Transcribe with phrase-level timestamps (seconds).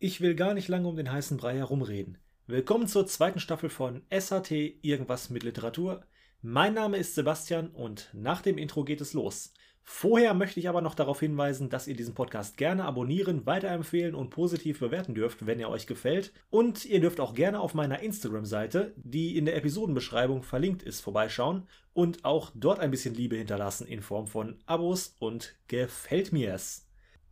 [0.00, 2.18] Ich will gar nicht lange um den heißen Brei herumreden.
[2.46, 6.04] Willkommen zur zweiten Staffel von SAT Irgendwas mit Literatur.
[6.40, 9.52] Mein Name ist Sebastian und nach dem Intro geht es los.
[9.82, 14.30] Vorher möchte ich aber noch darauf hinweisen, dass ihr diesen Podcast gerne abonnieren, weiterempfehlen und
[14.30, 16.32] positiv bewerten dürft, wenn er euch gefällt.
[16.48, 21.66] Und ihr dürft auch gerne auf meiner Instagram-Seite, die in der Episodenbeschreibung verlinkt ist, vorbeischauen
[21.92, 26.87] und auch dort ein bisschen Liebe hinterlassen in Form von Abos und gefällt mir's.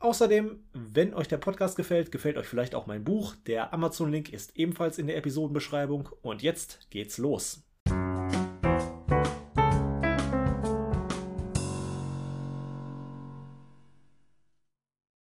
[0.06, 3.34] Außerdem, wenn euch der Podcast gefällt, gefällt euch vielleicht auch mein Buch.
[3.48, 6.08] Der Amazon-Link ist ebenfalls in der Episodenbeschreibung.
[6.22, 7.64] Und jetzt geht's los.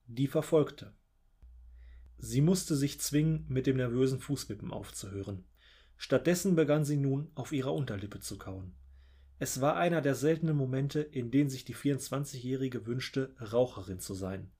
[0.07, 0.95] Die Verfolgte.
[2.17, 5.45] Sie musste sich zwingen, mit dem nervösen Fußwippen aufzuhören.
[5.99, 8.73] Stattdessen begann sie nun, auf ihrer Unterlippe zu kauen.
[9.39, 14.51] Es war einer der seltenen Momente, in denen sich die 24-Jährige wünschte, Raucherin zu sein.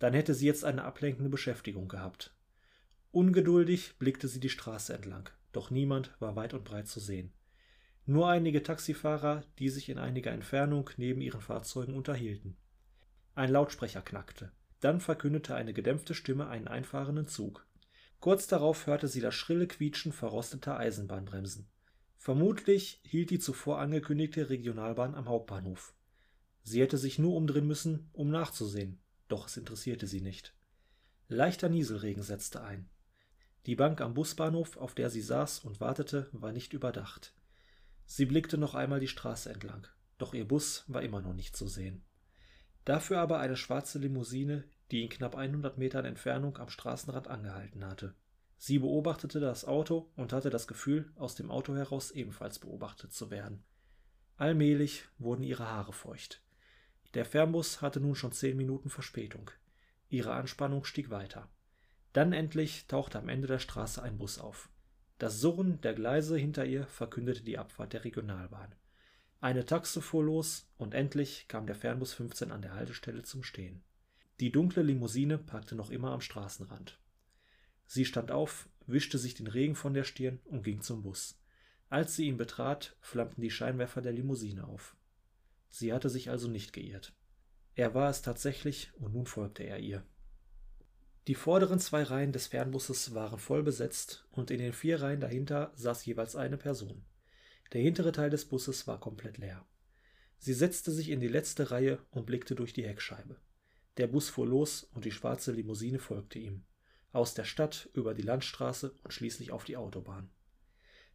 [0.00, 2.34] Dann hätte sie jetzt eine ablenkende Beschäftigung gehabt.
[3.12, 7.32] Ungeduldig blickte sie die Straße entlang, doch niemand war weit und breit zu sehen.
[8.06, 12.56] Nur einige Taxifahrer, die sich in einiger Entfernung neben ihren Fahrzeugen unterhielten.
[13.34, 14.52] Ein Lautsprecher knackte.
[14.80, 17.66] Dann verkündete eine gedämpfte Stimme einen einfahrenden Zug.
[18.20, 21.68] Kurz darauf hörte sie das schrille Quietschen verrosteter Eisenbahnbremsen.
[22.16, 25.94] Vermutlich hielt die zuvor angekündigte Regionalbahn am Hauptbahnhof.
[26.62, 28.98] Sie hätte sich nur umdrehen müssen, um nachzusehen,
[29.30, 30.54] doch es interessierte sie nicht.
[31.28, 32.88] Leichter Nieselregen setzte ein.
[33.66, 37.34] Die Bank am Busbahnhof, auf der sie saß und wartete, war nicht überdacht.
[38.06, 39.86] Sie blickte noch einmal die Straße entlang,
[40.18, 42.02] doch ihr Bus war immer noch nicht zu sehen.
[42.84, 48.14] Dafür aber eine schwarze Limousine, die in knapp 100 Metern Entfernung am Straßenrand angehalten hatte.
[48.56, 53.30] Sie beobachtete das Auto und hatte das Gefühl, aus dem Auto heraus ebenfalls beobachtet zu
[53.30, 53.62] werden.
[54.36, 56.42] Allmählich wurden ihre Haare feucht.
[57.14, 59.50] Der Fernbus hatte nun schon zehn Minuten Verspätung.
[60.08, 61.48] Ihre Anspannung stieg weiter.
[62.12, 64.68] Dann endlich tauchte am Ende der Straße ein Bus auf.
[65.18, 68.74] Das Surren der Gleise hinter ihr verkündete die Abfahrt der Regionalbahn.
[69.40, 73.82] Eine Taxe fuhr los und endlich kam der Fernbus 15 an der Haltestelle zum Stehen.
[74.38, 76.98] Die dunkle Limousine parkte noch immer am Straßenrand.
[77.86, 81.38] Sie stand auf, wischte sich den Regen von der Stirn und ging zum Bus.
[81.88, 84.96] Als sie ihn betrat, flammten die Scheinwerfer der Limousine auf.
[85.70, 87.14] Sie hatte sich also nicht geirrt.
[87.74, 90.04] Er war es tatsächlich und nun folgte er ihr.
[91.26, 95.72] Die vorderen zwei Reihen des Fernbusses waren voll besetzt und in den vier Reihen dahinter
[95.76, 97.04] saß jeweils eine Person.
[97.72, 99.64] Der hintere Teil des Busses war komplett leer.
[100.38, 103.36] Sie setzte sich in die letzte Reihe und blickte durch die Heckscheibe.
[103.96, 106.64] Der Bus fuhr los und die schwarze Limousine folgte ihm
[107.12, 110.30] aus der Stadt über die Landstraße und schließlich auf die Autobahn.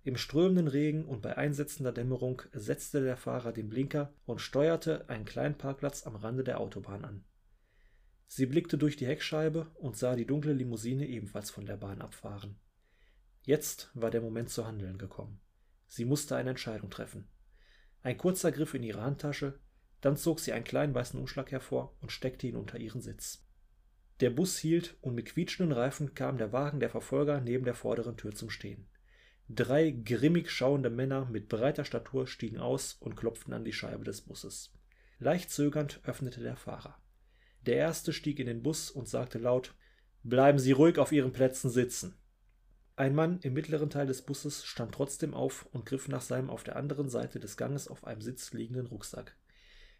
[0.05, 5.25] Im strömenden Regen und bei einsetzender Dämmerung setzte der Fahrer den Blinker und steuerte einen
[5.25, 7.25] kleinen Parkplatz am Rande der Autobahn an.
[8.27, 12.59] Sie blickte durch die Heckscheibe und sah die dunkle Limousine ebenfalls von der Bahn abfahren.
[13.41, 15.41] Jetzt war der Moment zu handeln gekommen.
[15.87, 17.27] Sie musste eine Entscheidung treffen.
[18.03, 19.59] Ein kurzer Griff in ihre Handtasche,
[20.01, 23.43] dann zog sie einen kleinen weißen Umschlag hervor und steckte ihn unter ihren Sitz.
[24.19, 28.17] Der Bus hielt und mit quietschenden Reifen kam der Wagen der Verfolger neben der vorderen
[28.17, 28.87] Tür zum Stehen.
[29.47, 34.21] Drei grimmig schauende Männer mit breiter Statur stiegen aus und klopften an die Scheibe des
[34.21, 34.73] Busses.
[35.19, 36.97] Leicht zögernd öffnete der Fahrer.
[37.61, 39.75] Der erste stieg in den Bus und sagte laut
[40.23, 42.17] Bleiben Sie ruhig auf Ihren Plätzen sitzen.
[42.95, 46.63] Ein Mann im mittleren Teil des Busses stand trotzdem auf und griff nach seinem auf
[46.63, 49.35] der anderen Seite des Ganges auf einem Sitz liegenden Rucksack.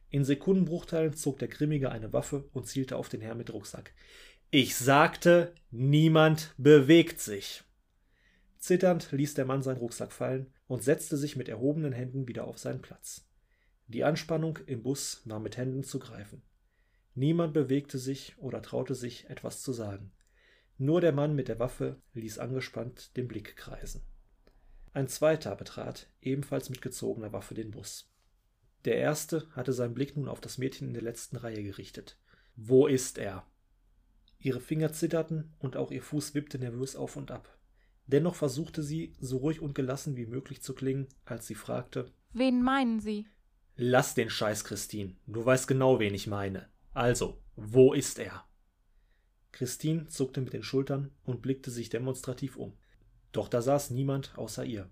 [0.10, 3.94] In Sekundenbruchteilen zog der Grimmige eine Waffe und zielte auf den Herrn mit Rucksack.
[4.50, 7.65] Ich sagte, niemand bewegt sich.
[8.66, 12.58] Zitternd ließ der Mann seinen Rucksack fallen und setzte sich mit erhobenen Händen wieder auf
[12.58, 13.30] seinen Platz.
[13.86, 16.42] Die Anspannung im Bus war mit Händen zu greifen.
[17.14, 20.14] Niemand bewegte sich oder traute sich, etwas zu sagen.
[20.80, 24.02] Nur der Mann mit der Waffe ließ angespannt den Blick kreisen.
[24.94, 28.12] Ein zweiter betrat, ebenfalls mit gezogener Waffe, den Bus.
[28.84, 32.18] Der erste hatte seinen Blick nun auf das Mädchen in der letzten Reihe gerichtet.
[32.56, 33.46] Wo ist er?
[34.40, 37.56] Ihre Finger zitterten und auch ihr Fuß wippte nervös auf und ab.
[38.08, 42.62] Dennoch versuchte sie, so ruhig und gelassen wie möglich zu klingen, als sie fragte: Wen
[42.62, 43.28] meinen Sie?
[43.78, 45.16] Lass den Scheiß, Christine.
[45.28, 46.70] Du weißt genau, wen ich meine.
[46.94, 48.46] Also, wo ist er?
[49.52, 52.74] Christine zuckte mit den Schultern und blickte sich demonstrativ um.
[53.32, 54.90] Doch da saß niemand außer ihr.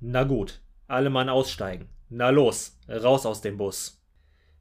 [0.00, 1.88] Na gut, alle Mann aussteigen.
[2.08, 4.00] Na los, raus aus dem Bus.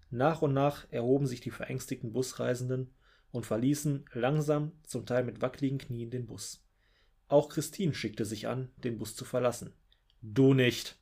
[0.10, 2.94] Nach und nach erhoben sich die verängstigten Busreisenden
[3.32, 6.63] und verließen langsam, zum Teil mit wackeligen Knien, den Bus.
[7.34, 9.74] Auch Christine schickte sich an, den Bus zu verlassen.
[10.22, 11.00] Du nicht.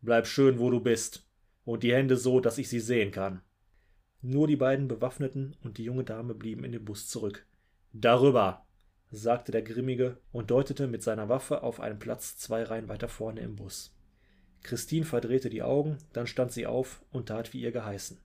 [0.00, 1.24] Bleib schön, wo du bist.
[1.64, 3.42] Und die Hände so, dass ich sie sehen kann.
[4.20, 7.46] Nur die beiden Bewaffneten und die junge Dame blieben in dem Bus zurück.
[7.92, 8.66] Darüber.
[9.12, 13.42] sagte der Grimmige und deutete mit seiner Waffe auf einen Platz zwei Reihen weiter vorne
[13.42, 13.94] im Bus.
[14.64, 18.18] Christine verdrehte die Augen, dann stand sie auf und tat wie ihr geheißen.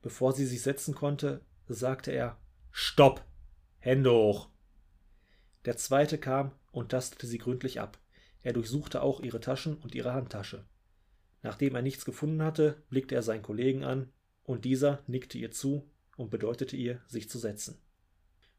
[0.00, 2.38] Bevor sie sich setzen konnte, sagte er
[2.70, 3.22] Stopp.
[3.78, 4.48] Hände hoch.
[5.66, 7.98] Der zweite kam und tastete sie gründlich ab.
[8.42, 10.64] Er durchsuchte auch ihre Taschen und ihre Handtasche.
[11.42, 14.12] Nachdem er nichts gefunden hatte, blickte er seinen Kollegen an,
[14.42, 17.80] und dieser nickte ihr zu und bedeutete ihr, sich zu setzen.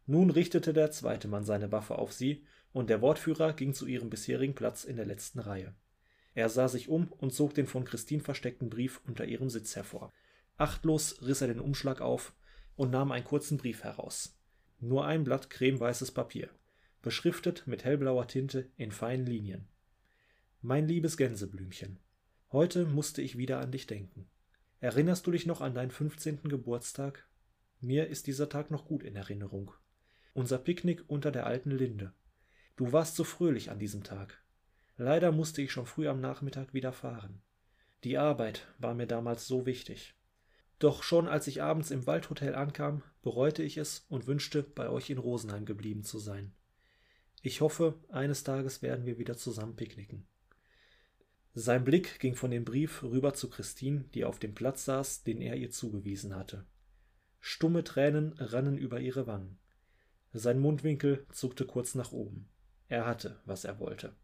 [0.08, 4.10] Nun richtete der zweite Mann seine Waffe auf sie, und der Wortführer ging zu ihrem
[4.10, 5.76] bisherigen Platz in der letzten Reihe.
[6.34, 10.12] Er sah sich um und zog den von Christine versteckten Brief unter ihrem Sitz hervor.
[10.58, 12.34] Achtlos riss er den Umschlag auf
[12.76, 14.38] und nahm einen kurzen Brief heraus.
[14.80, 16.50] Nur ein Blatt cremeweißes Papier,
[17.06, 19.68] beschriftet mit hellblauer Tinte in feinen Linien.
[20.64, 22.00] Mein liebes Gänseblümchen,
[22.52, 24.28] heute musste ich wieder an dich denken.
[24.80, 26.50] Erinnerst du dich noch an deinen 15.
[26.50, 27.30] Geburtstag?
[27.80, 29.70] Mir ist dieser Tag noch gut in Erinnerung.
[30.34, 32.12] Unser Picknick unter der alten Linde.
[32.76, 34.44] Du warst so fröhlich an diesem Tag.
[34.98, 37.44] Leider musste ich schon früh am Nachmittag wieder fahren.
[38.04, 40.16] Die Arbeit war mir damals so wichtig.
[40.80, 45.12] Doch schon als ich abends im Waldhotel ankam, bereute ich es und wünschte, bei euch
[45.12, 46.52] in Rosenheim geblieben zu sein.
[47.46, 50.26] Ich hoffe, eines Tages werden wir wieder zusammen picknicken.
[51.54, 55.42] Sein Blick ging von dem Brief rüber zu Christine, die auf dem Platz saß, den
[55.42, 56.66] er ihr zugewiesen hatte.
[57.40, 59.60] Stumme Tränen rannen über ihre Wangen.
[60.34, 62.50] Sein Mundwinkel zuckte kurz nach oben.
[62.88, 64.16] Er hatte, was er wollte.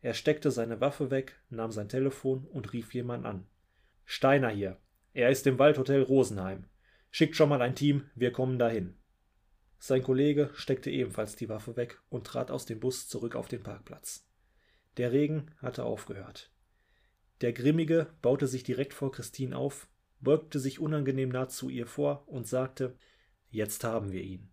[0.00, 3.48] Er steckte seine Waffe weg, nahm sein Telefon und rief jemand an.
[4.04, 4.76] Steiner hier.
[5.12, 6.66] Er ist im Waldhotel Rosenheim.
[7.10, 8.94] Schickt schon mal ein Team, wir kommen dahin.
[9.78, 13.62] Sein Kollege steckte ebenfalls die Waffe weg und trat aus dem Bus zurück auf den
[13.62, 14.26] Parkplatz.
[14.96, 16.50] Der Regen hatte aufgehört.
[17.40, 19.86] Der Grimmige baute sich direkt vor Christine auf,
[20.20, 22.96] beugte sich unangenehm nah zu ihr vor und sagte
[23.50, 24.50] Jetzt haben wir ihn.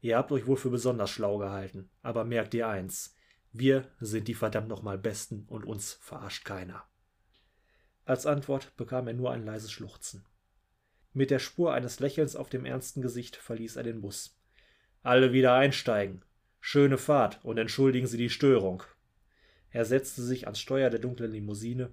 [0.00, 3.14] Ihr habt euch wohl für besonders schlau gehalten, aber merkt ihr eins,
[3.52, 6.84] wir sind die verdammt nochmal Besten und uns verarscht keiner.
[8.04, 10.26] Als Antwort bekam er nur ein leises Schluchzen.
[11.14, 14.38] Mit der Spur eines Lächelns auf dem ernsten Gesicht verließ er den Bus.
[15.06, 16.24] Alle wieder einsteigen.
[16.58, 18.82] Schöne Fahrt und entschuldigen Sie die Störung.
[19.70, 21.92] Er setzte sich ans Steuer der dunklen Limousine,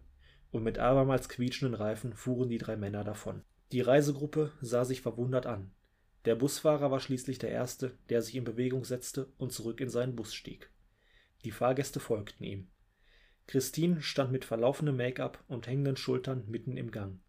[0.49, 3.43] und mit abermals quietschenden Reifen fuhren die drei Männer davon.
[3.71, 5.69] Die Reisegruppe sah sich verwundert an.
[6.25, 10.15] Der Busfahrer war schließlich der Erste, der sich in Bewegung setzte und zurück in seinen
[10.15, 10.71] Bus stieg.
[11.43, 12.67] Die Fahrgäste folgten ihm.
[13.45, 17.19] Christine stand mit verlaufenem Make-up und hängenden Schultern mitten im Gang.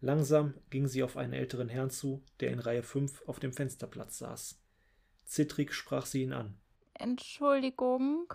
[0.00, 4.18] Langsam ging sie auf einen älteren Herrn zu, der in Reihe 5 auf dem Fensterplatz
[4.18, 4.62] saß.
[5.26, 6.56] Zittrig sprach sie ihn an.
[6.94, 8.32] Entschuldigung,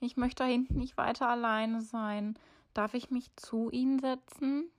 [0.00, 2.38] ich möchte da hinten nicht weiter alleine sein.
[2.74, 4.70] Darf ich mich zu Ihnen setzen?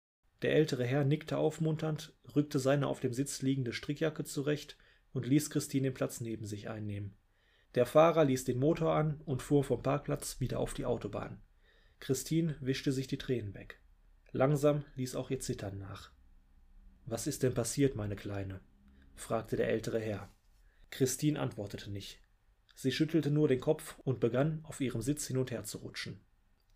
[0.42, 4.78] Der ältere Herr nickte aufmunternd, rückte seine auf dem Sitz liegende Strickjacke zurecht
[5.14, 7.16] und ließ Christine den Platz neben sich einnehmen.
[7.74, 11.42] Der Fahrer ließ den Motor an und fuhr vom Parkplatz wieder auf die Autobahn.
[12.00, 13.80] Christine wischte sich die Tränen weg.
[14.32, 16.12] Langsam ließ auch ihr Zittern nach.
[17.06, 18.60] Was ist denn passiert, meine Kleine?
[19.16, 20.30] fragte der ältere Herr.
[20.96, 22.22] Christine antwortete nicht.
[22.74, 26.22] Sie schüttelte nur den Kopf und begann, auf ihrem Sitz hin und her zu rutschen.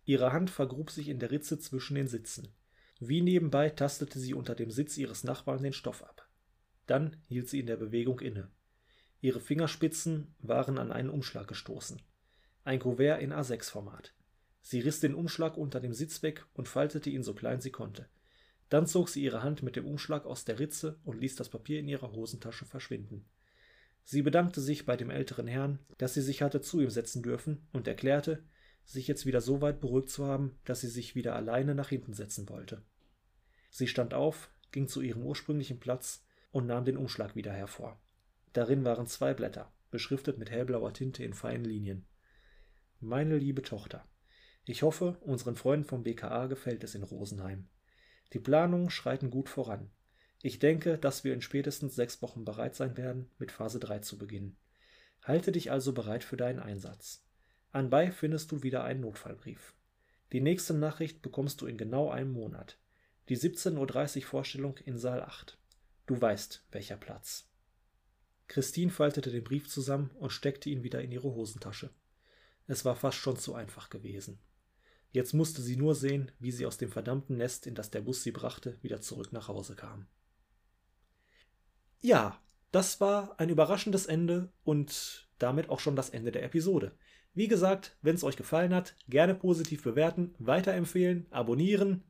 [0.04, 2.52] Ihre Hand vergrub sich in der Ritze zwischen den Sitzen.
[2.98, 6.28] Wie nebenbei tastete sie unter dem Sitz ihres Nachbarn den Stoff ab.
[6.86, 8.50] Dann hielt sie in der Bewegung inne.
[9.22, 12.02] Ihre Fingerspitzen waren an einen Umschlag gestoßen.
[12.64, 14.12] Ein Kuvert in A6-Format.
[14.60, 18.10] Sie riss den Umschlag unter dem Sitz weg und faltete ihn so klein sie konnte.
[18.68, 21.80] Dann zog sie ihre Hand mit dem Umschlag aus der Ritze und ließ das Papier
[21.80, 23.24] in ihrer Hosentasche verschwinden.
[24.10, 27.68] Sie bedankte sich bei dem älteren Herrn, dass sie sich hatte zu ihm setzen dürfen,
[27.72, 28.42] und erklärte,
[28.84, 32.12] sich jetzt wieder so weit beruhigt zu haben, dass sie sich wieder alleine nach hinten
[32.12, 32.82] setzen wollte.
[33.70, 38.02] Sie stand auf, ging zu ihrem ursprünglichen Platz und nahm den Umschlag wieder hervor.
[38.52, 42.04] Darin waren zwei Blätter, beschriftet mit hellblauer Tinte in feinen Linien.
[42.98, 44.04] Meine liebe Tochter,
[44.64, 47.68] ich hoffe, unseren Freunden vom BKA gefällt es in Rosenheim.
[48.32, 49.88] Die Planungen schreiten gut voran.
[50.42, 54.16] Ich denke, dass wir in spätestens sechs Wochen bereit sein werden, mit Phase 3 zu
[54.16, 54.56] beginnen.
[55.22, 57.26] Halte dich also bereit für deinen Einsatz.
[57.72, 59.74] Anbei findest du wieder einen Notfallbrief.
[60.32, 62.78] Die nächste Nachricht bekommst du in genau einem Monat.
[63.28, 65.58] Die 17.30 Uhr Vorstellung in Saal 8.
[66.06, 67.48] Du weißt, welcher Platz.
[68.48, 71.90] Christine faltete den Brief zusammen und steckte ihn wieder in ihre Hosentasche.
[72.66, 74.38] Es war fast schon zu einfach gewesen.
[75.12, 78.22] Jetzt musste sie nur sehen, wie sie aus dem verdammten Nest, in das der Bus
[78.22, 80.06] sie brachte, wieder zurück nach Hause kam.
[82.00, 82.38] Ja,
[82.72, 86.92] das war ein überraschendes Ende und damit auch schon das Ende der Episode.
[87.34, 92.02] Wie gesagt, wenn es euch gefallen hat, gerne positiv bewerten, weiterempfehlen, abonnieren.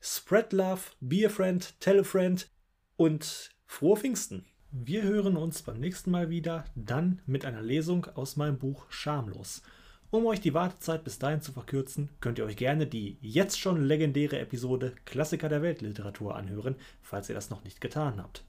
[0.00, 2.48] Spread Love, Be a Friend, Tell a Friend
[2.96, 4.44] und frohe Pfingsten!
[4.70, 9.62] Wir hören uns beim nächsten Mal wieder, dann mit einer Lesung aus meinem Buch Schamlos.
[10.10, 13.82] Um euch die Wartezeit bis dahin zu verkürzen, könnt ihr euch gerne die jetzt schon
[13.82, 18.44] legendäre Episode Klassiker der Weltliteratur anhören, falls ihr das noch nicht getan habt.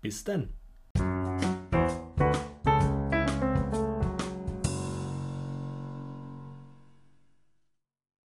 [0.00, 0.52] Bis dann!